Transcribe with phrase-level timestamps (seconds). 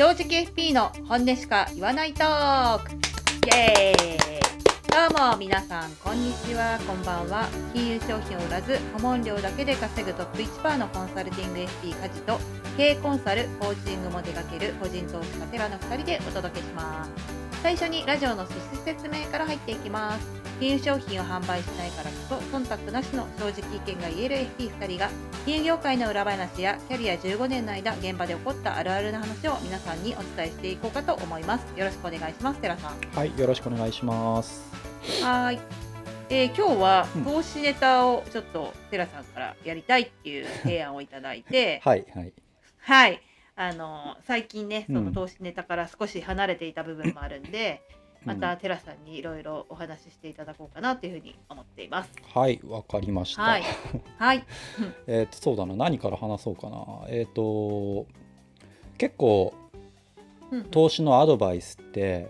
[0.00, 2.92] 正直 FP の本音しか言わないトーク。
[2.92, 2.94] イ
[3.54, 4.40] エーイ。
[5.10, 6.78] どうも皆さんこんにちは。
[6.86, 7.46] こんばんは。
[7.74, 12.38] 金融商品を売らず顧問料だけで稼ぐトップ1%のコンサルティング FP 家事と
[12.78, 17.10] 経営コンサルコーチングも手掛ける個人投資家テラの2人でお届けします。
[17.62, 20.39] 最初にラジオの趣旨説明から入っていきます。
[20.60, 25.08] 金融商品を販売しないからこそ忖度なしの正直意見が言える FP2 人が
[25.46, 31.62] 金融業界の裏話やキャリア15年の間現場で起こったあるあるな話を皆さんにお伝えしていこうかと思います。
[31.78, 32.60] よろしくお願いします。
[32.60, 33.00] 寺さん。
[33.16, 34.62] はい、よろしくお願いします。
[35.22, 35.58] はい、
[36.28, 37.24] えー今日はうん。
[37.24, 42.32] 投資ネタをちょっと寺さんからやりたいっていう 提案をいただいてはい、はい。
[42.80, 43.20] はい。
[43.56, 45.06] あの最近ねそうん。
[45.06, 47.80] の投資ネタから少し離れていた部分もあるんで、
[48.24, 53.42] またうん寺さんにいろいろお話ししていただこうかなというふうに思っていますはい、わかりました。
[53.42, 53.62] はい
[54.18, 54.44] はい
[55.06, 57.06] えっと、そうだな、何から話そうかな。
[57.08, 58.06] えっ、と、
[58.98, 59.54] 結構
[60.50, 62.28] うん投資のアドバイスって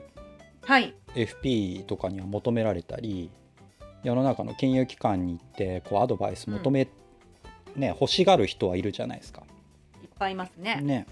[0.63, 3.31] はい FP とかには求められたり、
[4.05, 6.89] 世の中の金融機関に行ってこうアドバイス求め、
[7.77, 9.43] ね欲しがる人はいるじゃないですか。
[10.03, 10.81] いっぱいいますね。
[10.81, 11.07] ね。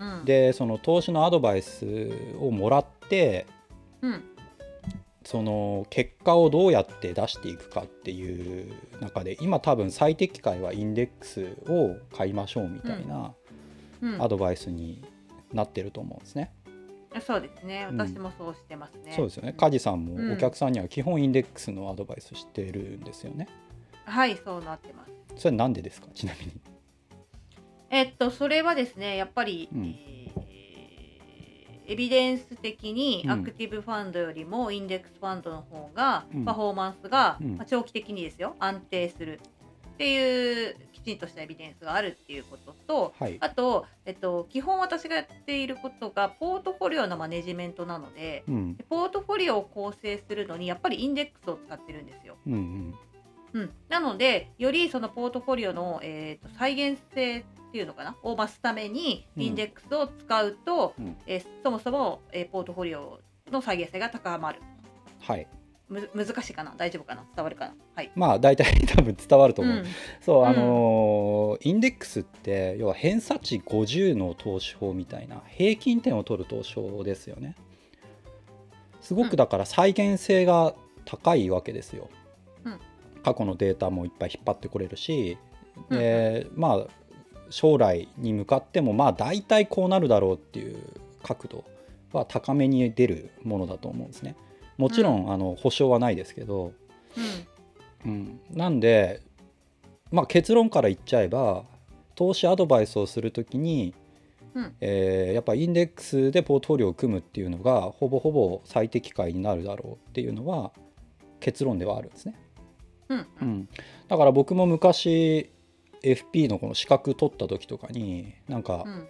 [0.00, 2.10] うん、で、その投資のアドバイス
[2.40, 3.46] をもらって。
[4.02, 4.24] うん、
[5.24, 13.34] その結果をどうやって出していくかっていう中で今多分最適解はインデックスを買いましょうみたいな
[14.00, 15.04] うん、アドバイスに
[15.52, 16.52] なってると思うんですね。
[17.20, 17.88] そうですね。
[17.90, 19.12] うん私もそうしてますね。
[19.16, 19.54] そうですよね。
[19.54, 23.48] 梶さんうんもお客さんには基本インデックスのアドバイスしてるんですよね。
[24.04, 25.42] はい、そうなってます。
[25.42, 26.06] それなんでですか？
[26.14, 26.52] ちなみに。
[27.90, 30.47] えっと、それはですね、やっぱり、うんえー
[31.88, 33.30] エビデンス的にうん。
[33.30, 36.44] アクティブファンドよりもインデックスファンドの方が、うん。
[36.44, 37.56] パフォーマンスが、うん。
[37.56, 38.54] まあ、長期的にですよ。
[38.60, 39.40] 安定する。
[39.94, 43.36] っていうきちんとしたエビデンスがあるっていうこととはい。
[43.40, 48.78] あと、えっと、基本私がやっていることがポートフォリオのマネジメントなのでうん。
[48.88, 52.36] ポートフォリオを構成するのにやっぱりインデックスを使ってるんですよ。
[52.46, 52.94] うんうん
[53.54, 58.16] うん、なのでよりそのポートフォリオの、えー、と再現性っていうのかな？
[58.22, 63.20] を増すためにうんインデックスを使うと、うんえーそもそも、えーポートフォリオ
[63.50, 64.60] の再現性が高まる
[65.20, 65.46] はい。
[65.88, 66.74] む難しいかな？
[66.76, 67.24] 大丈夫かな？
[67.34, 67.74] 伝わるかな？
[67.94, 68.10] はい。
[68.14, 69.76] まあ大体 多分伝わると思う。
[69.76, 69.84] うん
[70.20, 77.54] そう、うんあのーインデックスって要は偏差値50の投資法みたいな平均点を取る投資法ですよね。
[79.00, 80.74] すごくだから再現性が
[81.06, 82.10] 高いわけですよ。
[83.28, 85.36] うん過去のデータもいっぱい引っ張ってこれるし、
[85.90, 86.86] うんでまあ
[87.50, 90.76] 将来に向かってもまあ大体こうなるだろうっていう
[91.22, 91.64] 角度
[92.12, 94.36] は高めに出るものだと思うんですね。
[94.76, 96.72] もちろん、あの保証はないですけど、
[98.06, 99.22] うん、なんで、
[100.12, 101.64] まあ、結論から言っちゃえば
[102.14, 103.94] 投資アドバイスをするときに、
[104.54, 104.74] うん。
[104.80, 110.72] えーやっぱインデックスでポートフォリオを組むっていうのがほぼほぼ最適解になるだろうっていうのは
[111.40, 112.34] 結論ではあるんですね。
[113.08, 113.18] うん。
[113.18, 113.48] ううん。
[113.60, 113.68] ん、
[114.08, 115.50] だから僕も昔
[116.02, 119.08] FP のこの資格取った時とかになんかうん。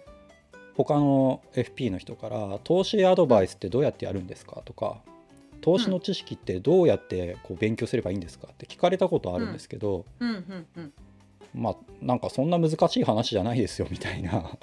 [0.75, 5.01] 他の FP の人から「投資アドバイスってどうやってやるんですか?」とか
[5.59, 10.05] 「投資の知識ってどうやってこう勉強すればいいんですか?」って聞かれたことあるんですけど、
[11.53, 14.57] まあなんかそんな難しい話じゃないですよみたいな。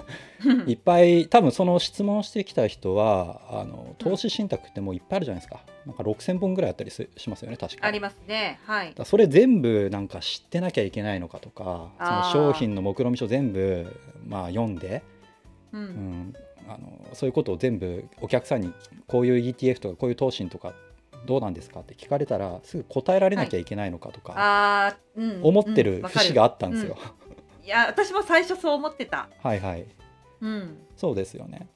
[0.45, 5.63] う んいっぱい多分その質問してきた人はあの投資信託ってもういっぱいあるじゃないですか。
[5.85, 7.87] なんか6000本ぐらいあったりすしますよね確か。
[7.87, 8.59] ありますね。
[8.65, 8.93] はい。
[9.03, 15.03] それ全部なんか知ってなきゃいけないのかとかその商品の目論見書全部まあ読んで、
[15.71, 15.83] ううん。
[15.85, 16.33] ん、
[16.67, 18.73] あのそういうことを全部お客さんに
[19.07, 20.73] こういう ETF とかこういう投信とか
[21.25, 25.43] どうなんですかって聞かれたらすぐ答えられなきゃいけないのかとかあーうん。
[25.43, 26.97] 思ってる節があったんですよ。
[27.63, 29.27] いや私も最初そう思ってた。
[29.43, 29.85] はいはい。
[30.41, 30.77] うん。
[30.95, 31.67] そうですよね。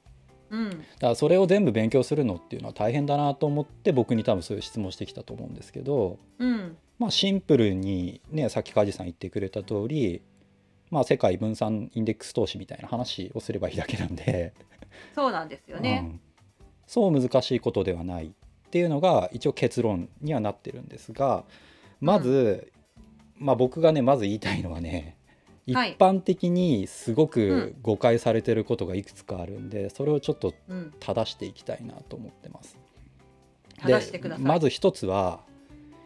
[0.50, 0.70] うん。
[0.70, 6.76] だからそれを全部勉強するのっていうのは大変だなと思って僕に多分そういう質問してきたと思うんですけど、うん。
[6.98, 10.22] まあ、シンプルにねさっき梶さん言ってくれた通り、
[10.90, 14.52] まあ、世界分散インデックス投資みたいな話をすればいいだけなんで、
[15.14, 16.20] そうなんですようねん。
[16.86, 18.34] そう難しいことではない
[18.72, 21.44] っていうのが一応結論にはなってるんですが
[22.00, 22.72] まず、
[23.36, 25.18] まあ、僕がねまず言いたいのはね
[25.66, 25.94] 一はい。
[25.98, 27.76] 般的にすごうくん。
[27.82, 30.94] 誤解されてることがいくつかあるんでそれをちょっとうん。
[31.00, 32.78] 正していきたいなと思ってます。
[33.84, 33.94] で
[34.38, 35.40] まず一つは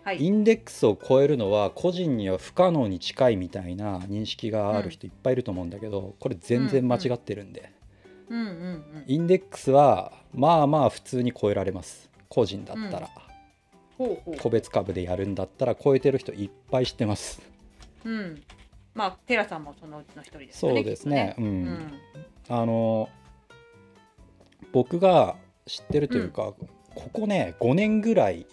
[0.03, 0.21] はい。
[0.21, 7.73] インデックスを超えるのは個人には不可能に近いみたいな認識がある人いっぱいいると思うんだけど、これ全然間違ってるんで、
[8.29, 9.05] うんうんうん。
[9.07, 13.09] インデックスはまあまあ普通に超えられます個人だったら、
[13.99, 14.37] ほうほう。
[14.37, 17.41] 個別株でやるんだったら超えてる人いっぱい知ってます。
[18.05, 18.43] うん。
[18.95, 21.35] まあテラさんもそのうちの一人ですよねそうですね。
[21.37, 21.93] きっとうん。
[22.49, 23.09] あの
[24.73, 25.37] 僕が
[25.67, 26.55] 知ってるというか、
[26.95, 28.47] ここね5年ぐらい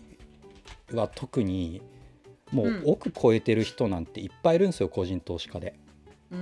[0.91, 1.81] は特に
[2.51, 5.75] もう億超えてる人なんていっぱいいるんですよ個人投資家で。
[6.33, 6.39] うー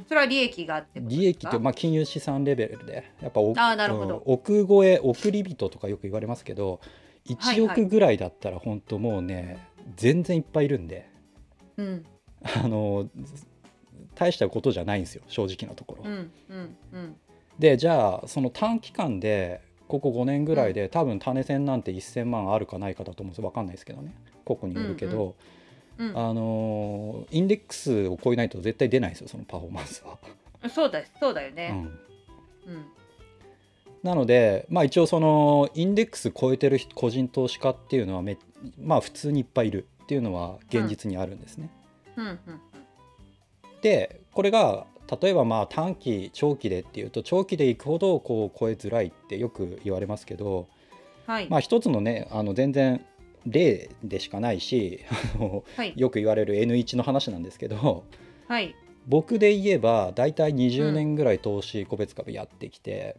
[0.00, 0.04] ん。
[0.06, 4.18] それは利益があって利益って、まあ、金融資産レベルでやっぱ億あーなるほど。
[4.18, 6.80] うん億超え億利人とかよく言われますけど
[7.38, 11.08] はい1億ぐらいだったら本当もうね全然いっぱいいるんで
[11.76, 12.04] うん。
[12.42, 13.08] あの
[14.14, 16.04] 大したことじゃないんですよ正直なところ。
[16.04, 17.16] うんうんうん。
[17.58, 23.48] でじゃあその短期間でここ5年ぐらいで、多分種銭なんて1000万あるかないかだと思うんですよ。
[23.50, 24.14] 分かんないですけどね。
[24.46, 25.34] 個々によるけど、うん
[25.98, 30.18] あのインデックスを超えないと絶対出ないんですよそのパフォーマンスは。
[30.68, 31.70] そうだそうだよね。
[32.66, 32.84] うんうん
[34.02, 38.36] なので、まあ、一応そのインデックス超えてる人個人投資家っていうのはめ、
[38.80, 41.70] まあ、普通にいっぱいいるっていうのは現実にあるんですね。
[42.16, 42.38] うんうん
[43.80, 44.86] でこれが
[45.20, 50.68] 例えばまあ短期長期でっていうと長期でいくほどこう超えづらいってよく言われますけど、
[51.26, 53.04] はいまあ、一つのねあの全然
[53.46, 55.00] 例でしかないし
[55.76, 55.94] はい。
[55.96, 58.04] よく言われる N1 の話なんですけど
[58.48, 58.74] はい。
[59.06, 63.16] 僕で言えば大体20年ぐらい投資個別株やってきて、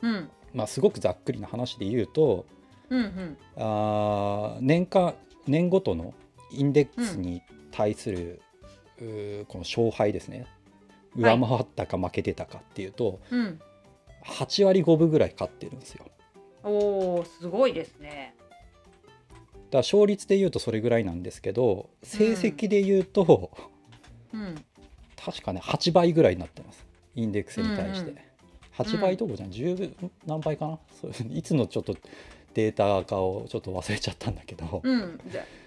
[0.00, 0.30] うん。
[0.54, 2.46] まあ、すごくざっくりな話で言うと
[2.88, 3.36] うんうん。
[3.56, 5.14] あー年間
[5.46, 6.14] 年ごとの
[6.50, 8.40] インデックスに対する、
[8.98, 10.40] うーこの勝敗ですね。
[10.40, 10.46] はい
[11.16, 13.58] 上回ったか負けてたかっていうと、うん。
[14.26, 16.04] 8割5分ぐらい勝ってるんですよ。
[16.62, 18.34] おおすごいですね。
[19.72, 23.50] ら勝率で言うとそれぐらいなんですけど成績で言うと、
[24.32, 24.54] うん。
[25.16, 26.86] 確かね8倍ぐらいになってます。
[27.14, 28.26] インデックスに対して、うんうん
[28.76, 29.94] 8倍どころじゃん？10
[30.26, 30.78] 何倍かな？
[31.00, 31.96] そういつのちょっと
[32.52, 35.18] データかをちょっと忘れちゃったんだけど、うん。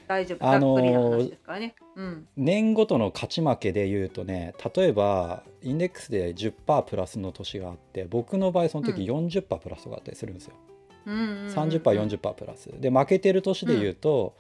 [0.08, 0.48] 大丈夫。
[0.48, 1.74] あのね。
[1.96, 2.28] うん。
[2.38, 10.69] 年ごとの勝ち負けで言うとね例えばインデックスで10%プラスの年があって僕の場合その時40%プラスとかあったりするんですよ、うん
[11.10, 11.54] うんうんうん。
[11.54, 12.70] 30%40% プラス。
[12.80, 14.36] で負けてる年で言うと、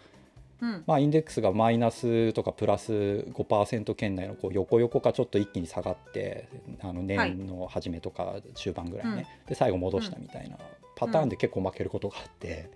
[0.61, 0.83] うん。
[0.85, 6.47] まあ、インデックスがマイナスとかプラス5%圏内のこう横横かちょっと一気に下がって
[6.81, 7.31] あのはい。
[7.35, 9.49] 年の初めとか中盤ぐらいね、うん。
[9.49, 10.57] で最後戻したみたいな
[10.95, 12.69] パターンで結構負けることがあって、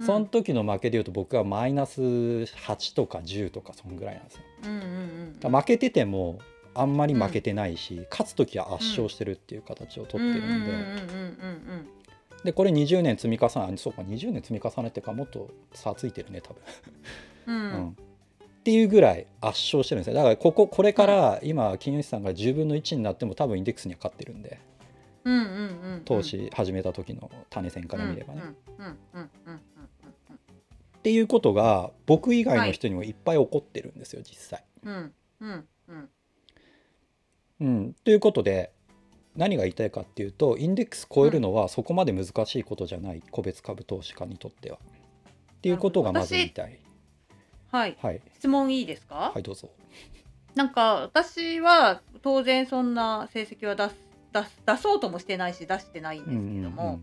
[0.00, 0.06] うん。
[0.06, 4.42] その時の負けで言うと僕はマイナス8とか10とかそんぐらいなんですよ。
[4.64, 6.38] うんうん負けてても
[6.74, 10.72] あんまり負けてないし、勝つ時は圧勝してるっていう形をとってるんで、
[12.44, 16.62] でこれ20年積み重ねそうか20年積み重ねってかもっと差ついてるね多分。
[17.46, 17.56] うん。
[17.56, 17.72] うん。
[17.72, 17.96] うん
[18.60, 20.14] っていうぐらい圧勝してるんですよ。
[20.16, 24.60] だからこここれから今金融資産が10分の1になっても多分インデックスには勝ってるんで。
[25.24, 26.02] うんうんうんうん。
[26.04, 28.42] 投資始めた時の種銭から見ればね。
[30.98, 34.62] っていうことが僕以外の人にもいっぱい起こってるんですよ実際。
[34.82, 36.08] うんうんうん
[37.60, 37.66] うん。
[37.66, 38.72] うん、ということで
[39.40, 44.76] 何が言いたいかっていうとインデックス超えるのはそこまで難しいことじゃない個別株投資家にとっては。
[44.76, 46.78] っていうことがまず言いたい。
[47.72, 49.32] はいはい、質問いいですか？
[49.34, 49.70] はい、どうぞ。
[50.54, 53.96] なんか私は当然そんな成績は出す
[54.32, 57.00] 出す出そうともしてないし出してないんですけども、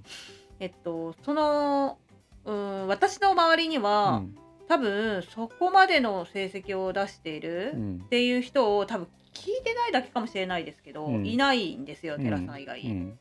[0.60, 1.98] えっとその
[2.46, 4.22] うん私の周りにうんは、
[4.68, 9.08] 多分そこまでの成績を出しているうんうんっていう人を多分
[9.46, 11.26] 聞いてないだけかもしれないですけど、うん。
[11.26, 12.24] いないんですようん。
[12.24, 12.82] 寺さん以外。
[12.82, 12.90] うん。
[12.90, 13.20] うん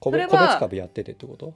[0.00, 1.52] 個それは別個別株やっててってこと？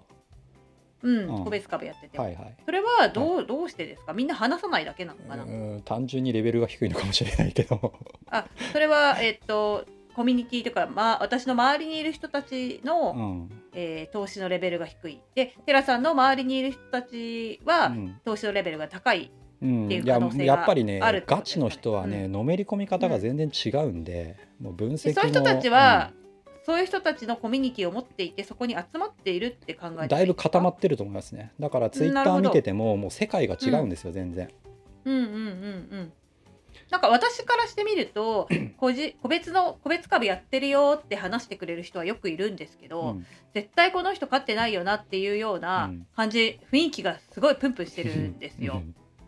[1.02, 2.56] うん個別株やってて、はいはい。
[2.64, 4.12] それはどう,、どうしてですか？
[4.12, 7.94] みんな話さないだけなのかな、うん単純にレベルが低いのかもしれないけど。
[8.30, 13.50] あそれはえっとコミュニティとか、まあ、私の周りにいる人たちの、うん。
[13.72, 15.20] えー投資のレベルが低い。
[15.34, 18.20] でテラさんの周りにいる人たちは、うん。
[18.26, 19.30] 投資のレベルが高い
[19.64, 26.12] うんっていういややっぱりねあるってことガチの人はね、のめり込み方が全然違うんで、もう分でそういう人たちは、
[26.66, 31.52] そういう人たちのコミュニティを持っていてそこに集まっているって考えだいぶ固まっってると思いますね。
[31.58, 34.50] だからツイッター見ててももう世界が違うんですよ、全然。
[35.04, 35.14] うん。
[35.14, 35.36] うんうんう
[36.02, 36.12] ん
[36.90, 43.26] なんか私からしてみると 個人個別の個別株やってるよって話してくれる人はよくいるんですけど、うん。
[43.54, 46.06] 絶対この人勝ってないよなっていうよううなん。
[46.14, 48.82] 感じ、雰囲気がすごいプンプンしてるんですよ。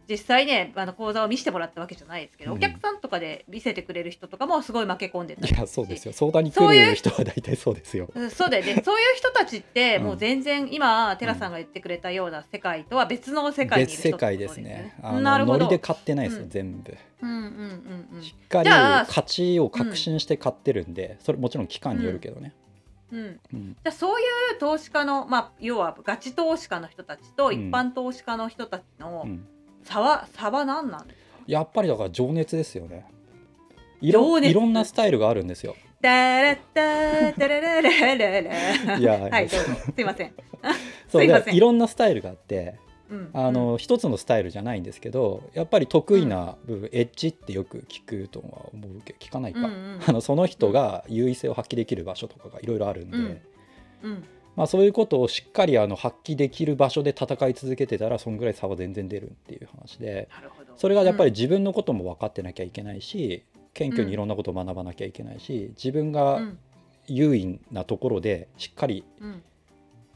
[0.09, 2.57] 実際ねあの講座を見せてもらったわけじゃないですけど、うん。
[2.59, 6.13] お客さんとかで見せてくれる人とかもすごい負け込んでたいりやそうですよ。
[6.13, 8.09] 相談に来そういうる人は大体そうですよ。
[8.15, 8.83] うんそうだよね。
[8.85, 10.05] そういう人たちってうん。
[10.05, 14.95] もう全然今、テラさんが言ってくれたような世界とは別の世界にいる人別世界ですね。
[15.03, 15.59] なるほど。
[15.59, 16.51] ノリで買ってないですよ、うん。
[16.51, 16.97] 全部。
[17.23, 18.09] うんうんうん。
[18.15, 22.53] うんしっかり勝ちを確信して買ってるんで、それもちろん期間によるけどね、
[23.13, 23.73] うん、うん。
[23.73, 29.47] じゃあそういう投資家の、まあ、要はガチ投資家の人たちと一般投資家の人たちのうん
[29.87, 31.27] 差は、差は何なんですか？
[31.47, 33.07] やっぱりだから情熱ですよね。
[34.01, 35.75] いろいろんなスタイルがあるんですよ。
[36.03, 39.13] タラッタタラララララいや。
[39.19, 39.67] はいどうぞ。
[39.95, 40.33] すいません。
[41.09, 41.45] そうすいません。
[41.47, 42.75] でいろんなスタイルがあって
[43.09, 43.31] うん。
[43.33, 53.41] あの、一つのスタイルじゃないんですけどやっぱり得意な部分、エッジってよく聞くとは思うけど聞かないか、うんうんあのその人が優位性を発揮できる場所とかがいろいろあるんで、うん。
[54.03, 54.25] うん
[54.57, 60.29] まあ、そういうことをしっかりあの発揮できる場所で戦い続けてたらそんぐらい差は全然出るっていう話で。
[60.77, 66.59] それがやっぱりうん自分のことも分かってなきゃいけないし謙虚にいろんなことを学ばなきゃいけないし自分うがん。
[67.09, 69.43] 優位なところでしっかりうん。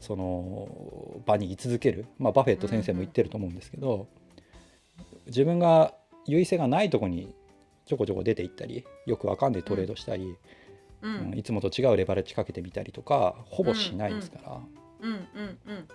[0.01, 4.07] その場に居続ける、まあ、バフェット先生も言ってると思うんですけど、
[5.27, 5.93] 自分が
[6.25, 7.33] 優位性がないところに
[7.85, 10.35] ちょこちょこ出ていったりよくわかんないトレードしたり、
[11.01, 14.61] ううんんいつもと違うレバレッジかけてみたりとかほぼしないですから、
[15.01, 15.87] うんうんうん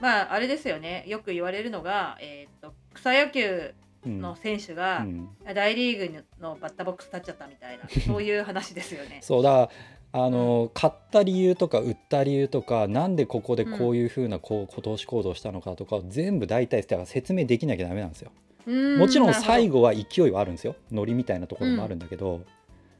[0.00, 1.04] まああれですよね。
[1.06, 3.72] よく言われるのが、えー、と草野球
[4.04, 4.20] うん。
[4.20, 5.28] の選手うがん。
[5.54, 9.18] 大リーグのバッターボックス立っちゃったみたいな そういう話ですよね。
[9.22, 9.70] そうだ
[10.14, 18.30] あの、買った理由とか売った理由とかなんでここでこういうふうなこう投資行動をしたのかとかを全部大体だから説明できなきゃダメなんですよ。
[18.66, 20.76] ももちろん最後は勢いはあるんですよ。
[20.90, 22.42] ノリみたいなところもあるんだけど、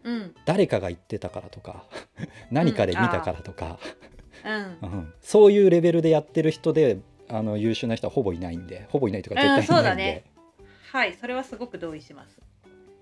[0.04, 0.34] うん。
[0.44, 1.84] 誰かが言ってたからとか
[2.50, 3.78] 何かで見たからとか、
[4.44, 4.88] うん。
[4.90, 5.14] うん。
[5.20, 10.24] そういうレベルでやってる人であの優秀な人はほぼいないんでほぼいないというかうん絶対いないんで、そうだね。
[10.90, 12.38] はいそれはすごく同意します。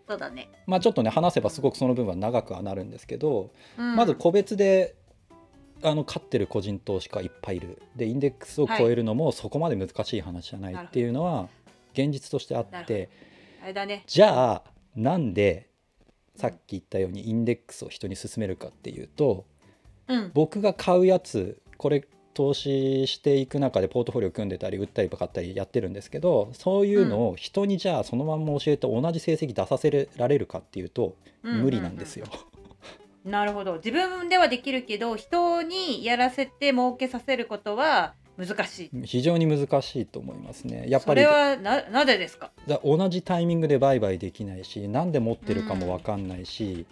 [0.06, 0.48] そうだね。
[0.66, 3.96] まあちょっとね話せばすごくその分は長くはなるんですけど、うん。
[3.96, 4.94] まず個別で
[5.82, 7.82] あの勝ってる個人投資家いっぱいいる。
[7.96, 11.48] でインデックスを超えるのもそこまで難しい話じゃないっていうのは
[11.94, 13.08] 現実としてあって。
[13.62, 14.04] あれだね。
[14.06, 14.62] じゃあ
[14.94, 15.69] なんで
[16.40, 19.44] さっき言ったようにインデックスを人に勧めるかっていうと
[20.08, 20.30] うん。
[20.34, 32.26] 僕が買うやつこれ投資していく中でポートフォリオ組んでたり売ったり買ったりやってるんですけどそういうのを人にじゃあそのまんま教えて同じ成績出させられるかっていうとうん無理なんですよ。
[33.24, 33.74] なるほど。
[33.74, 39.06] 自分ではできるけど人にやらせて儲けさせることは難しい。
[39.06, 40.86] 非常に難しいと思いますね。
[40.88, 42.50] やっぱりそれはななぜですか？
[42.66, 46.86] だ同じタイミングで売買できないし何で持ってるかも分かんないし、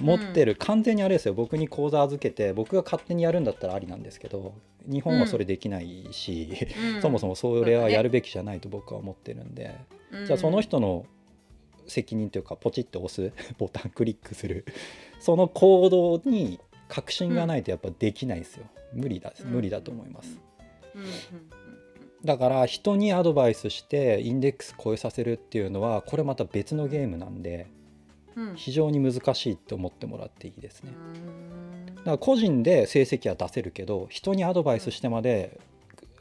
[0.00, 1.34] ん持ってる完全にあれですよ。
[1.34, 4.54] 僕に口座預けて僕が勝手にやるんだったらありなんですけど
[4.86, 6.54] 日本はそれできないし、
[7.00, 9.74] そもそも、もそれはやるべきじゃないと僕は思ってるんで、
[10.26, 11.06] じゃあその人の
[11.86, 14.64] 責任というかポチッと押す ボタンクリックする
[15.20, 18.66] その行動に確信がないとやっぱできないですよ。
[18.92, 19.50] 無理だうん。
[19.50, 20.38] 無理だと思います。
[22.24, 27.68] だから人にアドバイスしてインデックス超えさせるっていうのはこれまた別のゲームなんで
[28.54, 30.92] 非常に難しいって思ってもらっていいですね。
[31.98, 35.60] だから個人で成績は出せるけど人にアドバイスしてまで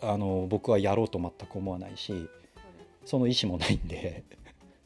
[0.01, 2.29] あの僕はやろうと全く思わないし
[3.05, 4.23] その意思もないんで。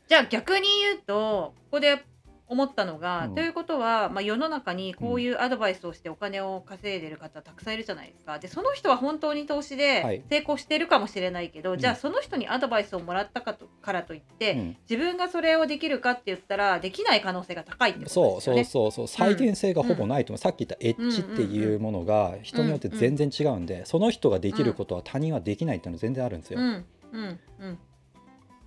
[0.07, 2.03] じゃあ逆に言うとここで
[2.49, 3.35] 思ったのが、うん。
[3.35, 8.39] ということは、まあ、世の中にこういうアドバイスをしてお金を稼いでる方たくさんいるじゃないですか。
[8.39, 10.23] でその人は本当に投資はい。
[10.27, 11.79] で成功してるかもしれないけど、うん。
[11.79, 14.77] じゃあその人にアドバイスをもらったかとからといって、うん。
[14.89, 18.91] 自分がそれをできるかって言ったらできない可能性が高いってことそうそうですよね。
[18.91, 26.59] そうそう再現性がほぼないと思う、さっき言ったエッジっていうものが人によって全然違うんで、その人ができることは他人はできないっていうのは全然あるんですよ。
[26.59, 26.85] うん。
[27.11, 27.39] うん。
[27.59, 27.79] うん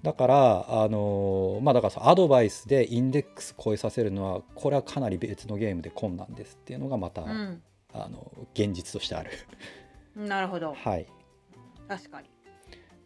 [0.02, 7.62] だからあのーまあだからさアドバイスでインデックス超えさせるのはこれはかなり別のゲームで困難ですっていうのがまた、うん。
[7.94, 9.30] あの現実としてある。
[10.16, 10.74] なるほど。
[10.74, 11.06] はい、
[11.88, 12.28] 確かに。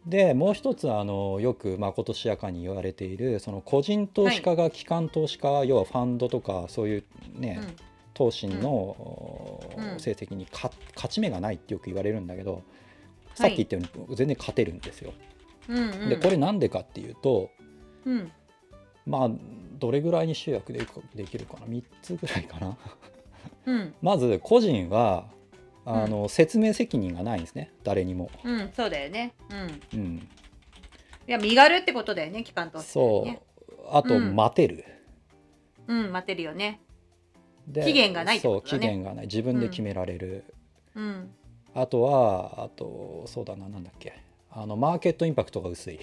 [0.05, 7.75] でもう一つあのよくまことしやかに言われているその個人投資家が機関投資家、要はファンドとかそういうね、うん。
[8.13, 9.99] 投信の、うん。
[9.99, 12.63] 成績にか勝ち目がないってよく言われるんだけど、
[13.35, 15.11] さっき言ったように全然勝てるんですよ。
[15.67, 17.49] うんうん、でこれなんでかっていうと
[18.05, 18.31] うん。
[19.05, 19.29] まあ
[19.79, 22.77] どれぐらいに集約でできるかな？3つぐらいかな？
[23.65, 23.93] うん。
[24.01, 25.27] まず個人は
[25.85, 27.71] あの、説明責任がないんですね。
[27.83, 28.29] 誰にも。
[28.43, 29.33] うんそうだよね。
[29.93, 29.99] うん。
[29.99, 30.21] うん、い
[31.27, 33.25] や身軽ってことだよね期間として、そう。
[33.25, 33.41] ね。
[33.89, 34.35] あとうん。
[34.35, 34.83] 待てる。
[35.87, 36.81] うん待てるよね。
[37.67, 38.87] で期限がないってそうことだね。
[38.87, 39.25] 期限がない。
[39.27, 40.43] 自分で決められる、
[40.95, 41.31] うん。
[41.73, 44.13] あとはあとそうだななんだっけ
[44.59, 45.99] あのマーケットインパクトが薄い。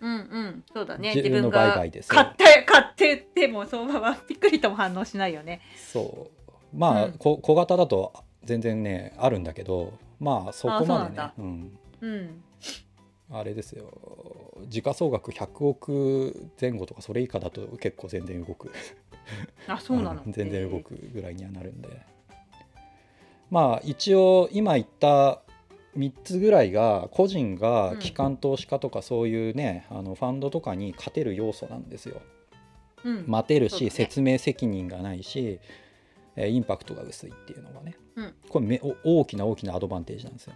[0.00, 0.64] うんうん。
[0.74, 1.14] そうだね。
[1.14, 5.60] 自分が売買です買って買ってってもそのままびっくりとも反応しないよね。
[5.76, 6.30] そ
[6.74, 6.76] う。
[6.76, 7.12] まあ、うん。
[7.12, 8.12] こ小型だと
[8.42, 11.14] 全然ねあるんだけどまあそこまでね。
[11.18, 12.42] あうん、うん。
[13.30, 13.88] あれですよ。
[14.66, 18.72] 時価総額100億前後とかそれ以下だと結構全然動く。
[19.68, 20.22] あそうなの？
[20.22, 20.32] ん。
[20.32, 21.88] 全然動くぐらいにはなるんで、
[23.48, 25.42] まあ一応今言った
[25.96, 32.20] 3つぐらいが個人が機関投資家とかそういうね、あのファンドとかに勝てる要素なんですよ。
[33.04, 33.24] うん。
[33.26, 33.90] 待てるし、ね。
[33.90, 35.58] 説明責任がないし
[36.36, 38.34] えーインパクトが薄いっていうのがね、うん。
[38.48, 40.54] これめお大きな大きなアドバンテージなんですよ。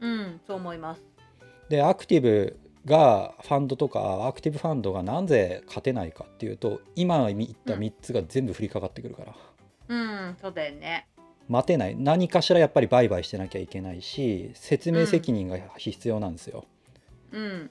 [0.00, 1.02] うんそう思います。
[1.68, 9.34] でアクティブがファンドとかアクティブファンドがなぜ勝てないかっていうと今言った3つが全部降りかかってくるから、
[9.88, 11.06] うんそうだよね
[11.48, 11.96] 待てない。
[11.96, 16.64] 何かしらやっぱり売買してなきゃいけないし説明責任が必要なんですよ。
[17.32, 17.70] うん。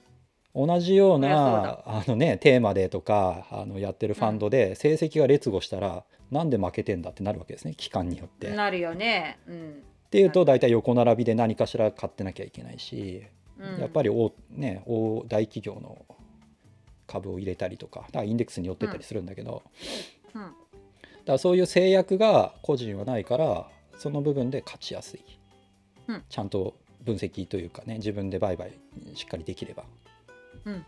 [0.55, 1.83] 同じようなだ。
[1.85, 8.49] あの、ね、テーマでとかあのやってるファンドで成績が劣後したら、なんで負けてんだってなるわけですね期間によって。
[8.49, 9.37] っなるよね。
[9.47, 9.83] うん。
[10.09, 13.23] ていうと大体横並びで何かしら買ってなきゃいけないし、
[13.59, 13.79] うん。
[13.79, 16.05] やっぱり大,、ね、大大企業の
[17.05, 19.61] 株を入れたりとかだからインデックスに寄ってったりするんだけど、
[20.33, 20.41] うん。
[20.41, 20.51] だ
[21.27, 23.67] からそういう制約が個人はないから
[23.97, 25.21] その部分で勝ちやすい、
[26.07, 26.23] うん。
[26.29, 28.71] ちゃんと分析というかね自分で売買
[29.13, 29.83] しっかりできれば、
[30.65, 30.75] うん。
[30.75, 30.79] っ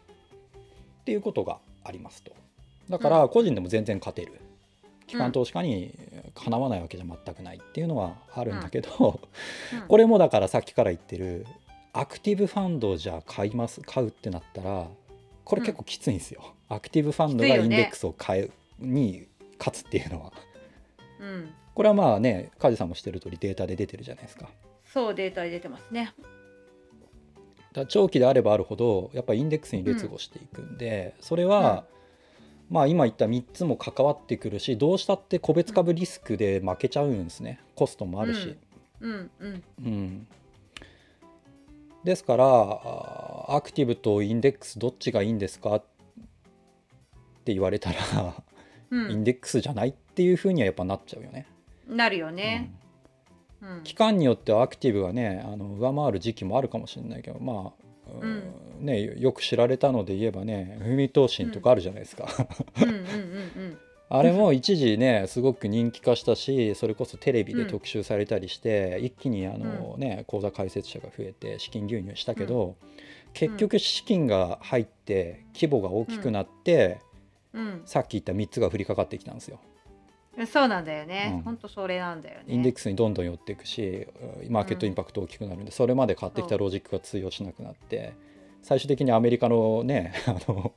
[1.05, 2.31] ていうことがありますと。
[2.89, 4.33] だから個人でも全然勝てる。
[5.07, 5.91] 機関投資家に
[6.35, 9.19] かなわないわけじゃ全くないっていうのはあるんだけど、
[9.73, 9.81] うん。
[9.89, 11.47] これもだからさっきから言ってる
[11.93, 14.87] アクティブファンドじゃ買います買うってなったら
[15.43, 19.27] これ結構きついんですよ、アクティブファンドがインデックスを買うに
[19.59, 20.33] 勝つっていうのは。
[21.19, 21.53] うん。
[21.75, 24.49] これはまあね梶さんもしてる通りデータで出てるじゃないですか。
[24.85, 26.13] そうデータに出てますね。
[27.73, 31.85] ら長期であればあるほどやっぱインデックスに劣後していくんで、それは、
[32.69, 37.59] まあ今言った3つも関わってくるしどうしたって個別株リスクで負けちゃうんですね。
[37.75, 38.57] コストもあるし、
[38.99, 40.27] うんうんうん、
[42.03, 45.75] ですからあアクティブとインデックスどっちがいいんですか？
[45.75, 45.83] っ
[47.45, 48.48] て言われたら、う
[48.91, 51.45] インデックスじゃないっていうふうにはやっぱなっちゃうよね。
[51.89, 52.71] んなるよね。
[53.61, 53.77] うん。
[53.77, 53.83] うん。
[53.83, 58.53] 期間によってはアクティブがねあの上回る時期もあるかもしれないけどまあ、うん。
[58.79, 62.27] ね、よく知られたので言えばね踏み通しとかあるじゃないですか。
[62.81, 62.89] うん。
[62.89, 63.77] うんうん
[64.11, 72.75] あれも一時ねすごく人気化したしそれこそテレビで特集されたりして、一気にあの、ね、口座開設者が増えて資金流入したけど、
[73.33, 76.99] 結局資金が入って規模が大きくなって、
[77.53, 77.81] うん。
[77.85, 79.59] さっき言った3つが降りかかってきたんですよ。
[79.63, 79.79] うん
[80.45, 81.41] そうなんだよね、うん。
[81.41, 82.45] ほんとそれなんだよね。
[82.47, 84.07] インデックスにどんどん寄っていくし
[84.49, 88.13] マーケットインパクト大きくなるんで、それまで買ってきたロジックが通用しなくなって
[88.61, 90.73] 最終的にアメリカのね あの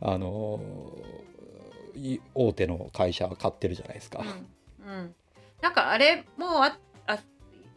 [0.00, 0.60] あの
[1.94, 4.22] い大手の会社は買ってるじゃないですか。
[4.84, 4.90] うん。
[4.90, 5.14] うん、
[5.62, 6.76] なんかあれもうあ
[7.06, 7.18] あ、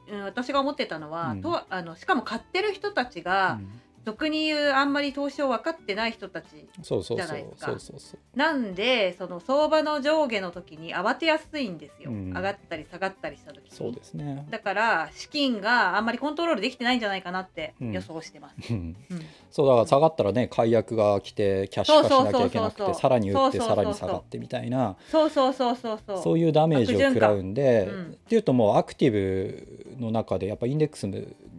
[0.10, 1.42] うん、私が思ってたのは、うん。
[1.42, 6.48] とあのしかも買ってる人たちが、うん俗に言うあんまり投資を分かってない人たち
[6.82, 7.18] そうそうそう。
[7.18, 7.72] じゃないですか。
[7.72, 8.40] そうそうそう。
[8.40, 12.34] なんでその相場の上下の時に慌てやすいんですよ、うん。
[12.34, 13.70] 上がったり下がったりした時に。
[13.70, 14.48] そうですね。
[14.50, 17.92] だから資金があんまりコントロールできてないんじゃないかなってうん。
[17.92, 18.96] 予想してます、うん。
[19.12, 19.20] うん。
[19.52, 22.96] そうだから下がったらね解約が来てキャッシュ化しなきゃいけなくそうそうそうそう。
[22.96, 23.76] てさらに売ってそうそうそうそう。
[23.76, 24.96] さらに下がってみたいな。
[25.12, 26.00] そうそうそうそう。
[26.08, 31.08] そうそういうダメージを食らうんで、っていうともうアクティブの中でやっぱインデックス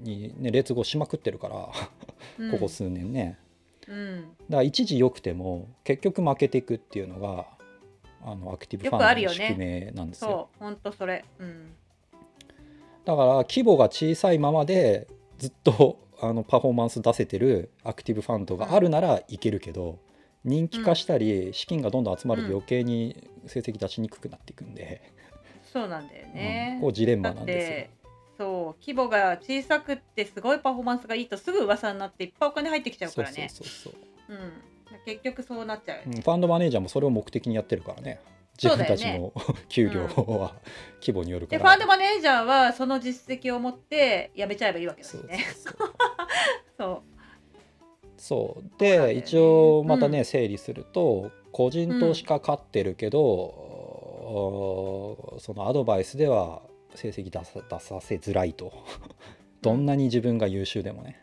[0.03, 1.69] に、ね、劣後しまくってるから
[2.39, 2.51] うん。
[2.53, 3.39] ここ数年ね、
[3.87, 4.23] うん。
[4.23, 7.47] だから一時良くても結局負けていくっていうのが
[8.25, 10.49] あのアクティブファンドの宿命なんですよ。
[10.61, 11.25] そうほんとそれ。
[11.39, 11.73] うん。
[13.05, 15.09] だから規模が小さいままで
[15.39, 19.99] ずっとあのパフォーマンス出せてるアクティブファンドがあるならいけるけど、
[20.45, 25.13] 人気化したり資金がどんどん集まると余計に成績出しにくくなっていくんで、
[25.73, 26.35] そうなんだようん。
[26.35, 27.71] ね、こうジレンマなんですよ。
[27.71, 27.91] て。
[28.39, 33.49] そう規模が小さくってすごいパフォーマンスがいいとすぐ噂になっていっぱいお金入ってきちゃうからね。
[33.53, 33.99] そうそうそ
[34.31, 34.35] うう。
[34.35, 34.53] ん。
[35.05, 35.99] 結局そうなっちゃう。
[36.07, 38.21] うんファンドマネージャーもそれを目的にやってるからね。
[38.63, 39.33] 自分たちの、
[39.69, 40.55] 給料は
[41.01, 41.59] 規模によるから。
[41.59, 45.45] でファンドマネージャーはその実績を持って辞めちゃえばいいわけだしそうね
[48.17, 50.25] そう で一応またね、うん。
[50.25, 53.21] 整理すると個人投資家勝ってるけど、
[54.31, 56.63] おそのアドバイスでは
[56.99, 58.73] 成績出さ出させづらいと
[59.63, 61.21] どんなに自分が優秀でもね。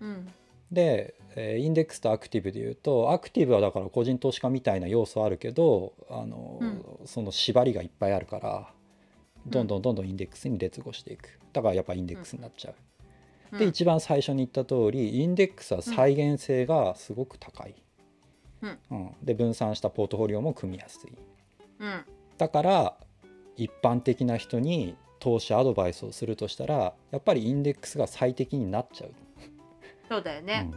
[0.00, 0.32] うん
[0.72, 6.60] で、えーインデックスとアクティブでいうとアクティブはだから個人投資家みたいな要素あるけどあの、
[7.04, 8.72] その縛りがいっぱいあるから
[9.46, 12.70] どんどんどんどんインデックスに劣後していくだからやっぱインデックスになっちゃ
[13.52, 13.58] う。
[13.58, 17.74] でうん一番最初に言った通りインデックスは再現性がすごく高い、
[18.62, 21.12] うんうんで分散したポートフォリオも組みやすい
[21.80, 22.04] うん
[22.38, 22.96] だから
[23.56, 29.12] 一般的な人に投資アドバイスをするとしたらやっぱりインデックスが最適になっちゃう、
[30.08, 30.68] そうだよね。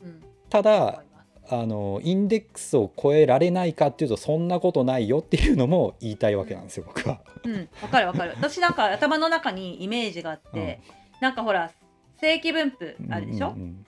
[0.00, 0.08] うん。
[0.08, 0.20] うん。
[0.48, 1.02] たわだ
[1.50, 7.20] あのインデックスを超えられないかっていうとそんなことないよっていうのも言いたいわけなんですよ僕は。
[7.44, 7.68] うん。
[7.82, 8.34] わかるわかる。
[8.38, 10.80] 私なんか頭の中にイメージがあって、
[11.20, 11.72] なんかほら
[12.20, 13.84] 正規分布あるでしょ、うんうん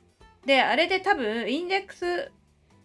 [0.47, 2.33] であれで多分インデックス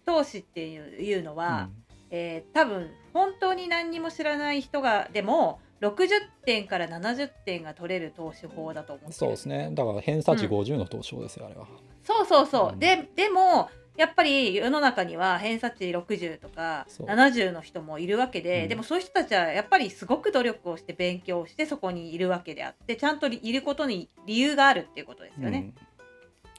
[0.06, 1.70] 投資っていういうのは、
[2.12, 6.08] えー多分本当に何にも知らない人がでも60
[6.46, 9.14] 点から70点が取れる投資法だと思ってる。
[9.14, 9.70] そうですね。
[9.74, 10.52] だから偏差値うん。
[10.52, 11.68] 50の投資法ですよ、あれは。
[12.04, 12.80] そうそうそう、うん。
[12.80, 17.08] ででもやっぱり世の中には偏差値60とかそう。
[17.08, 18.70] 70の人もいるわけで、うん。
[18.70, 25.74] でもそういう人たちはやっぱりすごく努力をして勉強をしてそこにいるわけであってちゃんといることに理由があるっていうことですよね。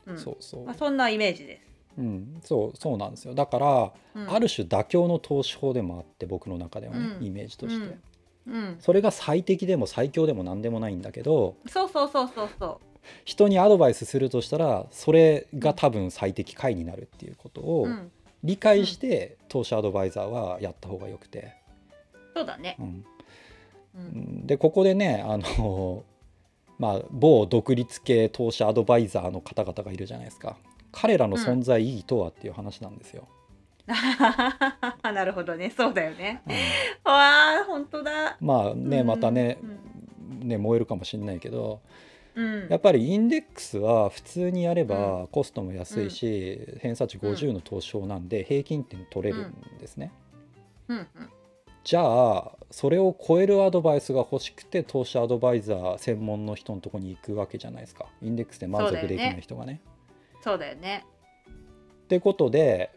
[0.06, 0.16] う、うん。
[0.16, 1.66] んそうそう、まあ、そんなイメージです。
[1.98, 3.34] うん、そうそうなんですよ。
[3.34, 4.30] だから、うん。
[4.30, 7.24] ある種妥協の投資法でもあって僕の中ではね、うん。
[7.24, 7.96] イメージとして、
[8.46, 8.54] うん。
[8.54, 12.80] うん、それが最適でも最強でも何でもないんだけどそうそうそうそうそ
[13.24, 18.10] 人にアドバイスするとしたらそれが多分最適解になるっていうことう、をうん、
[18.42, 21.54] 理解して投資アドバイザーはやった方がよくて、
[22.34, 22.76] そうだね。
[22.78, 22.82] う。
[22.82, 23.04] ん、
[23.94, 24.46] うん。
[24.46, 26.04] でここでねあの
[26.78, 30.56] まあ某独立系投資アドバイザーの方々がいるじゃないですか。
[30.92, 33.28] 彼らの存在意義とはっていう話なんですよ。
[35.02, 35.70] なるほどね。
[35.70, 36.42] そうだよね。
[36.46, 36.50] う
[37.08, 37.12] ん。
[37.12, 38.36] わあ本当だ。
[38.40, 39.06] まあねうん。
[39.06, 40.48] またねうん。
[40.48, 41.80] ね燃えるかもしれないけど
[42.34, 42.68] うん。
[42.68, 50.12] やっぱりインデックスは普通にやればうコストも安いし、偏差値50の投資法なんで平均点取れるんですね。
[50.88, 50.98] うん。
[50.98, 51.08] うん
[51.86, 52.00] じゃ
[52.38, 58.06] あそれを超えるアドバイスが欲しくて投資アドバイザー専門の人のとこに行くわけじゃないですか。
[58.20, 59.80] インデックスで満足できない人がね。
[60.42, 61.06] そうだよね。
[61.48, 62.90] ってことで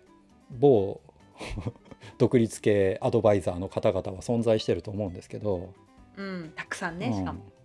[0.51, 0.99] 某
[2.17, 5.73] 独立系アドバイザーの方々は存在してると思うんですけど、
[6.17, 7.43] うんたくさんねしかも。
[7.43, 7.59] うん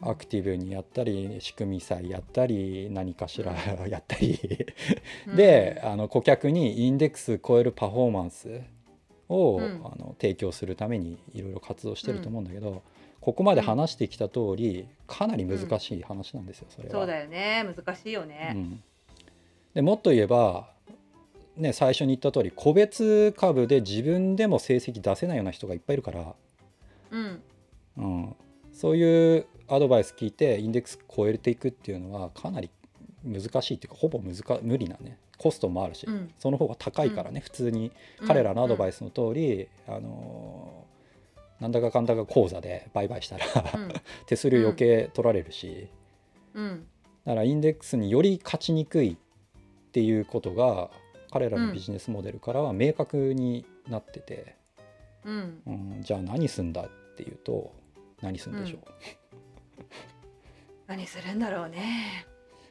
[0.00, 3.54] アクティブにやったり仕組み債やったり何かしら
[3.88, 4.38] やったり。
[5.34, 8.60] であの顧客にインデックス超えるパフォーマンス
[9.28, 9.80] を、うん。
[9.84, 12.82] あの提供するためにいろいろ活動してると思うんだけど、
[13.20, 16.92] ここまで話してきた通りかなり難しい話なんですよそれは。
[16.92, 18.52] そうだよね難しいようね。
[18.52, 18.82] ん。
[19.72, 20.73] でもっと言えば、
[21.56, 26.34] ね、最初に言った通り個別株で自分でも成績出せないような人がいっぱいいるから、
[27.10, 27.42] うん。
[27.96, 28.36] うん、
[28.72, 32.70] そういうアドバイス聞いてインデックス超えていくっていうのはかなり
[33.24, 36.30] 難しいっていうかほぼ難無理なねコストもあるし、うん。
[36.38, 37.92] その方が高いからね、普通に
[38.26, 40.84] 彼らのアドバイスの通り、あのー
[41.60, 43.92] なんだかかんだか口座で売買したらうん。
[44.26, 45.88] 手数料余計取られるし、
[46.52, 46.86] うん。
[47.24, 50.90] だからインデックスにより勝ちにくいっていうことが
[51.34, 54.54] 彼らのビジネスモデルからは明確になってて、
[55.24, 55.62] うん。
[55.66, 57.72] うんじゃあ何すんだっていうと
[58.22, 58.80] 何すんでしょう、
[60.86, 62.24] 何するんだろうね。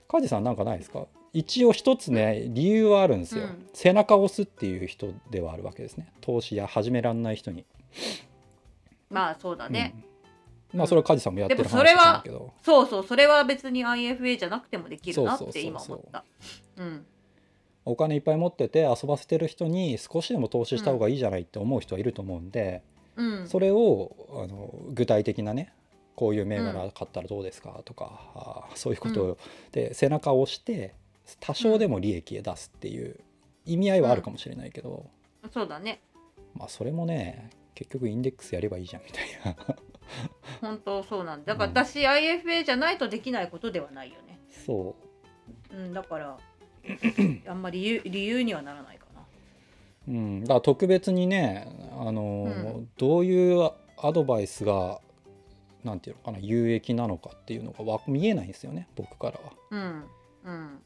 [0.08, 1.08] 梶さんなんかないですか？
[1.34, 3.68] 一応一つね理由はあるんですよ、うん。
[3.74, 6.08] 背中を押すっていう人ではあるわけですね。
[6.22, 7.66] 投資や始めらんない人に、
[9.10, 9.94] まあそうだね。
[10.74, 10.80] うん。
[10.80, 12.54] まあそれは梶さんもやってる話だけど。
[12.62, 15.70] そうそうそれは別に IFA じゃなくてもできるなってそうそうそうそう。
[15.70, 16.24] 今思った。
[16.78, 17.06] うん
[17.86, 22.82] お金いっぱい持ってて遊ばせてる人に少しでも投資した方がいいじゃないって思う人はいると思うんで、
[23.16, 25.72] うんそれをあの具体的なね
[26.16, 29.38] こういう銘柄買ったらどうですかとか、あーそういうこと
[29.72, 30.94] で背中を押して
[31.40, 33.20] 多少でも利益へ出すっていう
[33.66, 35.06] 意味合いはあるかもしれないけど、
[35.52, 36.02] そうだね。
[36.56, 39.76] まあそれもね結局インデックスやればいいじゃんみたいな
[40.62, 41.54] 本当そうなんだ。
[41.54, 44.40] だからうん私 IFA じゃないとできないことではないよね。
[44.66, 44.96] そ
[45.72, 46.38] うんだから
[47.48, 49.22] あんまり理由にはならないかな。
[50.08, 51.68] う、うん、だから特別にね
[52.00, 55.00] あの、うんどういうアドバイスが
[55.84, 59.54] なんていうのかな有益なのかっていうのがわ見えないんですよね僕からは。
[59.72, 60.04] うん
[60.46, 60.80] うん。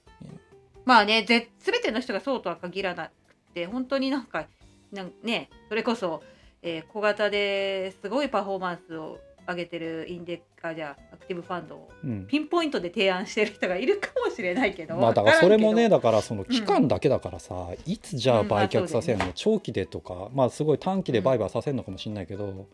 [0.86, 3.12] まあねぜ全ての人がそうとは限らなく
[3.54, 4.48] て本当になんか
[4.92, 6.22] なんねそれこそ、
[6.62, 12.28] えー小型ですごいパフォーマンスを上げてるインデッカじゃあアクティブファンドをうん。
[12.28, 22.66] ピンポイントで提案してる人がいるかもしれないけどまあだからそれもねわだからその期間だけだからさ、いつじゃあうん売却あさせるの、そうだ長期でとかまあすごい短期で売買させるのかもしれないけど、うん、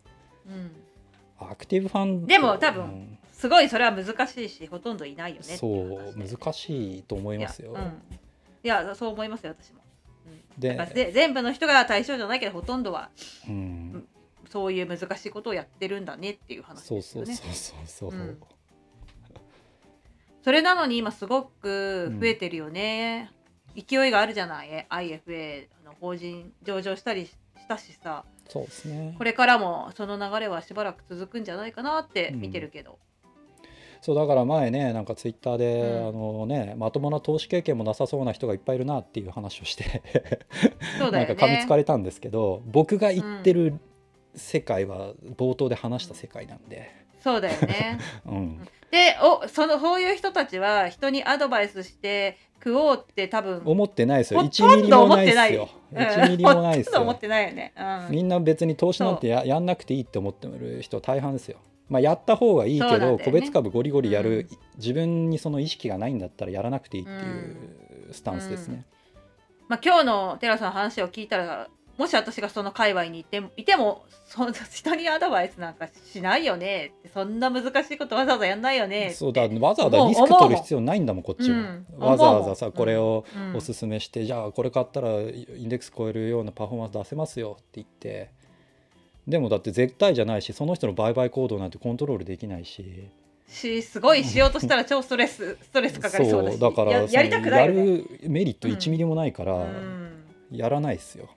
[1.40, 3.18] アクティブファンドでも多分うん。
[3.32, 7.76] すごいそれは難しいしほとんどいないよねそいう難しいと思いますよ。
[8.64, 9.82] いや,、そう思いますよ私も。
[10.28, 10.94] うん。
[10.94, 13.10] で全部の人が対象じゃないけどほとんどは。
[13.48, 14.08] うん
[14.54, 17.36] そういう難しいことをやってるんだねっていう話そうですよね。
[17.36, 18.24] そうそうそうそう、う。
[18.24, 18.38] ん。
[20.46, 23.32] それなのに今すごく増えてるよね、
[23.76, 27.36] 勢いがあるじゃない？IFA の法人上場したりし
[27.68, 28.26] たしさ。
[28.48, 29.16] そうですね。
[29.18, 33.00] これからもその流れはしばらく続くんじゃないかなって見てるけど、
[34.02, 36.08] そうだから前ねなんかツイッターで、うん。
[36.10, 40.04] あのねまともな投資経験もなさそうな人がいっぱいいるなっていう話をして。
[41.00, 43.80] そうだよ なんか噛みつねかれたんですけど僕が言ってる
[44.36, 46.91] 世界は冒頭で話した世界なんで、
[47.24, 48.00] そうだよね。
[48.26, 48.67] うん。
[48.91, 53.62] でおそのそういう人たちは人にアドバイスして食おうって多分。
[53.65, 54.41] 思ってないですよ。
[54.41, 56.91] ほ1ミリもないですほよとんど1ミリもないですよ。
[56.91, 61.58] ほとんど思ってないよね、うん、みんな別に投資なんてややんなくていいって思ってる人大半ですよ。
[61.89, 63.24] まあ、やった方がいいけど、ね。
[63.24, 68.86] 個別株ゴリゴリやる、う自分にその意識がないんだったらやらなくていいっていうスタンスですね。
[69.67, 76.93] まあ、今日のテラさんの話を聞いたらもし私がその界隈にいていてもそ 人にアドバイスなんかしないよね。
[76.99, 79.12] ってそんな難しいことわざわざやんないよね。
[79.12, 81.62] そうだわざわざリスク取る必要ないんだもんこっちは、う。
[81.62, 88.32] んわざわざさこれをうんおすすめして、じゃあこれ買ったらインデックス超えるようなパフォーマンス出せますよって言って。
[89.27, 93.10] でもだって絶対じゃないしその人の売買行動なんてコントロールできないし。
[93.47, 96.60] しすごいしようとしたら超ストレスストレスかかりそうだし。
[96.60, 97.79] だからややりたくないよね。
[97.79, 100.23] やるメリット1ミリもないから、うん。
[100.51, 101.29] やらないですよ。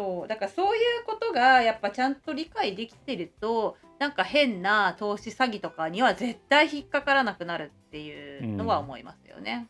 [0.00, 9.68] そうだからそういうことがやっぱちゃんと理解できてるとなんか変な投資詐欺とかには絶対引っかからなくなるっていうのは思いますよね。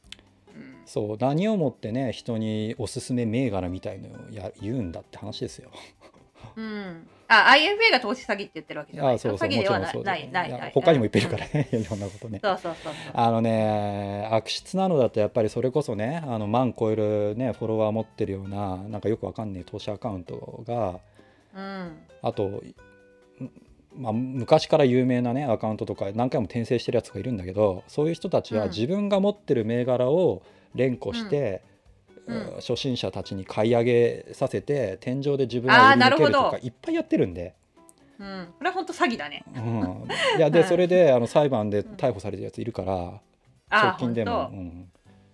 [0.55, 5.71] うんそう何をもってね人におすすめ銘柄みたいのをや言うんだって話ですよ。
[6.55, 9.15] うん、あ IFA が投資詐欺って言ってるわけじゃない。
[9.15, 10.73] あそうそう詐欺ではないないないない。
[10.75, 12.41] 他にもいっぱいいるからね いろんなことね。
[12.43, 20.99] そうそうそうあのね悪質なのだとやっぱりそれこそねあの万超えるねフォロワー持ってるようななんかよくわかんない投資アカウントが
[21.55, 21.99] うん。
[22.23, 22.75] あと、ん
[23.97, 28.71] まあ、昔から有名なねアカウントとか何回も転生してるやつがいるんだけどそういう人たちはうん。
[28.71, 30.43] 自分が持ってる銘柄を
[30.75, 31.71] 連呼して、うん
[32.31, 32.55] うん。
[32.57, 37.55] 初心者たちに買い上げさせて天井で自分が売り抜けるとかいっぱいやってるんで。
[38.19, 39.43] うん、これは本当詐欺だね。
[39.57, 43.21] うん、いやでうん それであの裁判で逮捕されてるやついるから、
[43.71, 44.89] あ直近でも、本うん。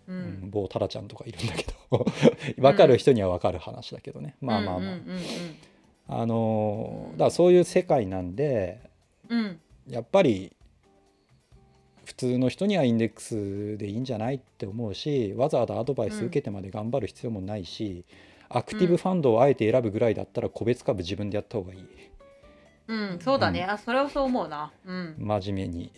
[0.07, 2.07] 当ううんん某タラちゃんとかいるんだけど。
[2.59, 5.21] 分かる人には分かる話だけどね、まあまあまあ、うんうん
[6.09, 8.81] あのーだからそういう世界なんで
[9.29, 9.39] うん。
[9.39, 10.56] うんやっぱり普
[12.17, 18.05] 通の人にはインデックスでいいんじゃないって思うしわざわざアドバイス受けてまで頑張る必要もないし、
[18.49, 21.87] アクティブファンドをあえて選ぶぐらいだったら個別株自分でやった方がいい。
[22.89, 24.73] うん、うん、そうだね、あそれはそう思うな。
[24.85, 25.17] うん。
[25.19, 25.93] 真面目に。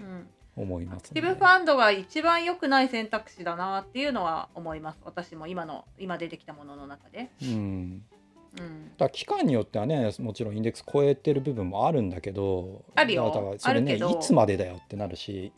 [0.00, 0.26] うん。
[0.56, 4.98] 思いますアクティブファンドが一番良くない選択肢だなっていうのは思います。
[5.04, 8.02] 私も今の今出てきたものの中で、うん
[8.58, 13.30] うん、だ期間によってはねもちろんインデックス超えてる部分もあるんだけどあるよ。
[13.32, 15.52] だからそれねいつまでだよってなるし。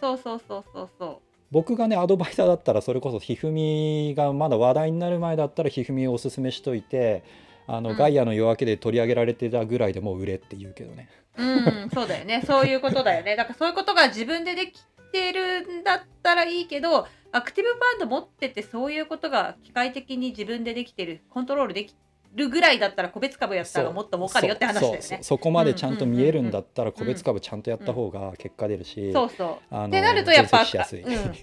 [0.00, 7.24] そうそうそうそうそ僕がねアドバイザーだったらそれこそひふみがまだ話題になる前だったらひふみをおすすめしといて
[7.66, 7.96] あの、うん。
[7.96, 11.08] ガイアの夜明けで取り上げられてたぐらいでもう売れって言うけどね。
[11.36, 11.46] うう
[11.86, 12.42] んそうだよね。
[12.46, 13.34] そういうことだよね。
[13.34, 14.80] だからそういうことが自分ででき
[15.12, 21.94] てるんだったらいいけどアクティブファンド持っててそういうことが機械的に自分でできてるコントロールでき
[22.34, 25.18] るぐらいだったら個別株やったらもっと儲かるよって話だよね。
[25.22, 29.86] そこまでちゃんと見えるんだったらん個別株ちゃんとやった方が結果出るし、そうそう。
[29.86, 31.34] ってなるとやっぱ、分析しやすい、うん、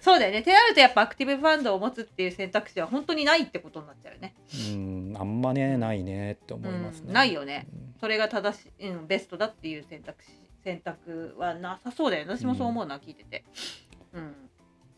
[0.00, 0.40] そうだよね。
[0.40, 4.34] ってなるとやっぱアクティブファンドを持つっていう選択肢は本当にないってことになっちゃうよね。
[4.72, 5.14] うん。
[5.18, 7.14] あんまねないねって思いますね、うん。
[7.14, 7.66] ないよね。
[7.72, 7.94] うん。
[8.00, 10.30] それが正しい、うん、ベストだっていう選択肢
[10.62, 12.36] 選択はなさそうだよね。
[12.36, 13.44] 私もそう思うな、聞いてて。
[14.12, 14.34] うん。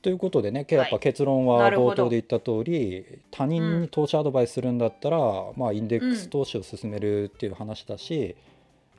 [0.02, 5.18] ということでねやっぱ結論は冒頭で言った通り、他人に投資アドバイスするんだったら、
[5.56, 8.52] まあ、インデックス投資を進めるっていう話だし、うん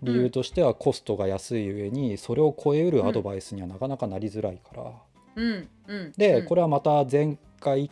[0.03, 4.91] 理由としてはコストが安い上にそれを超えうるアドバイスにはなかなかなりづらいから、
[5.35, 5.67] うん。
[5.87, 6.13] うん。
[6.17, 7.89] で、うんこれはまた前回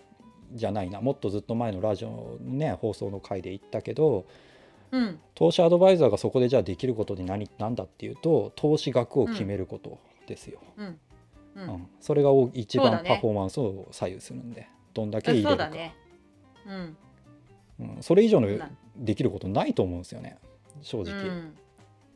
[0.53, 4.25] じゃないなもっとずっと前のラジオのね放送の回で言ったけど
[4.91, 5.19] うん。
[5.35, 9.97] 投資アドバイザーがそこでじゃあできることに何なんだっていうと投資額を決めること
[10.27, 10.59] ですよ。
[10.77, 10.99] うん。
[11.55, 11.89] ううんん。
[11.99, 16.97] それが一番パフォーマンスを左右するんで、どんだけ入れるかそうん。
[17.79, 20.37] うん、それ以上のなできることないと思うんですよね
[20.81, 21.57] 正直、うん。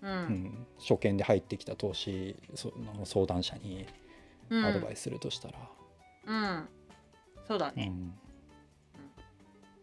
[0.01, 0.67] ううんん。
[0.79, 3.85] 初見で入ってきた投資その相談者に
[4.49, 4.65] うん。
[4.65, 5.57] アドバイスするとしたら、
[6.27, 6.67] うん。
[7.47, 7.87] そうだね。
[7.87, 8.13] うん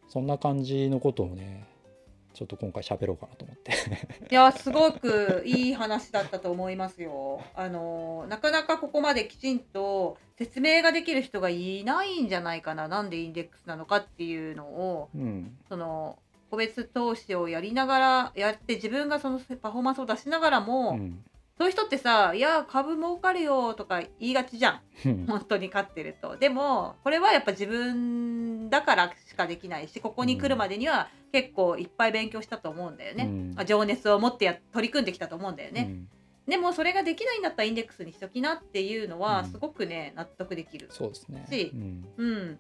[0.09, 1.67] そんな感じのことをね
[2.46, 3.72] ちょっと今回喋ろうかなと思って。
[4.31, 7.40] いやすごくいい話だったと思いますよ。
[7.55, 12.88] あのなかなかここまできちんと説明ができる人がいないんじゃないかな。
[12.88, 15.57] なんでインデックスなのかっていうのをうん。
[15.68, 16.18] その
[16.50, 21.24] 個別投資をやりながらやって自分がそのパフォーマンスを出しながらも、うん。
[21.59, 24.81] そういう人ってさ「いや株儲かるよ」とか言いがちじゃん。
[25.07, 25.26] うん。
[25.26, 26.37] 本当に勝ってると。
[26.37, 28.41] でもこれはやっぱ自分
[28.72, 33.24] だからしかできないしここに来るまでには結構いっぱい勉強したと思うんだよね。
[33.24, 35.88] うんまあ情熱を持ってや取り組んできたと思うんだよね。
[35.90, 36.08] うん
[36.44, 40.88] でもそれができないんだったらインデックスにしときなっていうのはうんすごくね納得できる。
[40.90, 41.70] そうですねし
[42.16, 42.58] うん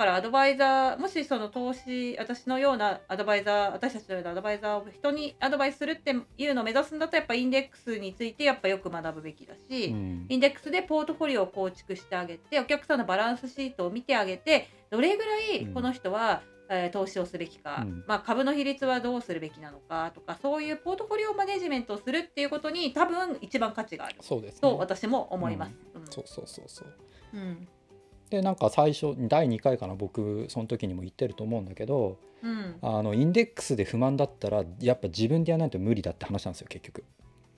[0.00, 10.26] からアドバイザーもしその投資私のようなアドバイザー私たちのようなアドバイザーを人にアドバイスするっていうのを目指すんだとやっぱインデックスについてやっぱよく学ぶべきだし、うん。
[10.30, 18.04] インデックスでポートフォリオを構築してあげてお客さんのバランスシートを見てあげてどれぐらいこの人は、えー投資をすべきか、うん。
[18.06, 24.60] まあ、株の比率はどうするべきなのかとかそういうポートフォリオマネジメントをするっていうことに多分一番価値があるそうですね。
[24.62, 25.72] と私も思います。
[25.94, 26.06] うん。
[26.06, 26.88] そうそうそうそう。
[27.34, 27.68] うん
[28.30, 37.04] でなんか最初第2回かな僕その時にも言ってると思うんだけどうん、あのインデックスで不満だったらやっぱ自分でやらないと無理だって話なんですよ結局。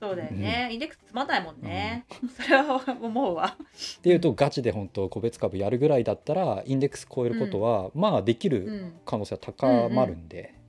[0.00, 2.06] そうだよね、インデックスつまんないもんね、
[2.36, 3.56] それは思うわ。
[3.98, 8.92] っていうとガチで本当個別株やるぐらいだったらインデックス超えることは、まあできうるん。
[9.06, 10.62] 可能性は高まるんで、うん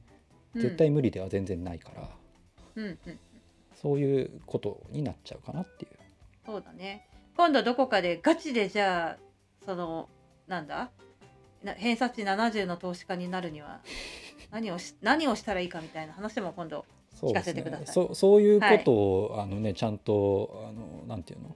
[0.61, 2.07] 絶対無理では全然ないから、
[2.75, 3.19] うんうん。
[3.73, 5.91] そういうことになっちゃうかなっていう。
[6.45, 7.07] そうだね。
[7.35, 9.23] 今度どこかでガチでじゃあ
[9.65, 10.09] その
[10.47, 10.91] なんだ？
[11.63, 13.79] な偏差値70の投資家になるには
[14.51, 16.85] 何をし何をしたらいいかみたいな話も今度
[17.21, 17.87] 聞かせてください。
[17.87, 21.55] そそういうことを、あのねちゃんとあのなんていうの？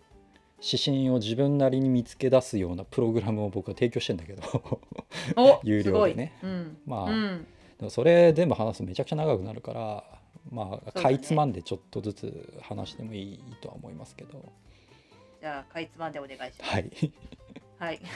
[0.60, 4.42] 指針を自分なりに見つけ出すようなプログラムを僕は提供してんだけど
[5.36, 6.34] お 有料でね。
[6.42, 6.78] うん。
[6.86, 7.48] まあうん。
[7.78, 10.04] でもそれ全部話すとめちゃくちゃ長くなるから
[10.50, 11.02] まあね。
[11.04, 14.44] かいつまんでちょっとずつ話してもいいとは思いますけど。
[15.40, 16.72] じゃあかいつまんでお願いします。
[16.72, 17.14] はい
[17.80, 18.02] はい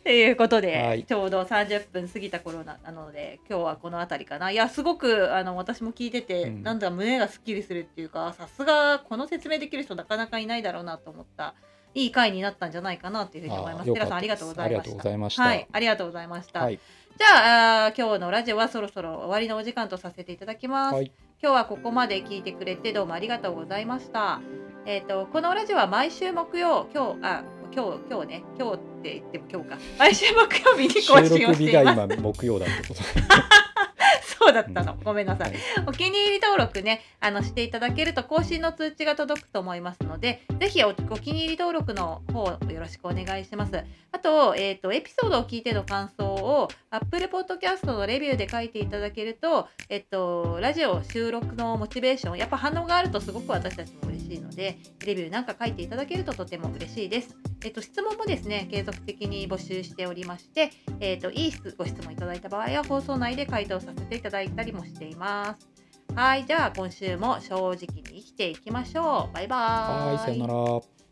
[0.00, 11.54] っていうことで、はいちょうど30分過ぎた頃ななので今日はこの辺りかないやすごくあの私も聞いてて、うんなんだ胸がすっきりするっていうかさすがこの説明できる人なかなかいないだろうなと思った
[11.94, 13.88] いい回になったんじゃないかなっていうふうに思います。
[13.88, 14.90] よ寺さんありがとうございました。
[14.90, 16.60] ありがとうございましたはい、ありがとうございました。
[16.60, 16.80] はい
[17.16, 20.94] じゃあ今日のラジオはそろそろ終わりのお時間とさせていただきます。
[20.94, 24.40] はい今日はここまで聞いてくれてどうもありがとうございました。
[24.86, 32.14] えっ、とこのラジオは毎週木曜今日あ今日今日ね今日って言っても今日か毎週木曜日に収更新をしています。
[32.14, 33.00] 今木曜だってこと
[34.38, 34.96] そうだったの。
[35.02, 35.50] ごめんなさい。
[35.50, 65.68] はいお気に入り登録ねあのしていただけると更新の通知が届くと思いますのでぜひおお気に入り登録の方よろしくお願いしますあと,、えー、とエピソードを聞いての感想を Apple Podcast のレビューで書いていただけると、えっと、ラジオ収録のモチベーションやっぱ反応があるとすごく私たちも嬉しいのでレビューなんか書いていただけるととても嬉しいですえっと、質問もですね継続的に募集しておりまして、えっと、いい質ご質問いただいた場合は放送内で回答させていただいたりもしています。
[66.14, 69.34] はい、じゃあ今週も正直に生きていきましょう。
[69.34, 70.14] バイバーイ。
[70.14, 71.03] はいさよなら